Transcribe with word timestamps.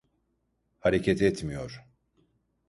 Hareket 0.79 1.21
etmiyor. 1.21 1.85